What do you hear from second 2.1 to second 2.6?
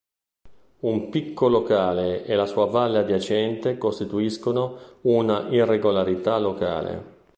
e la